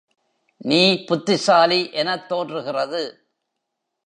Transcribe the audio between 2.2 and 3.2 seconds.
தோன்றுகிறது.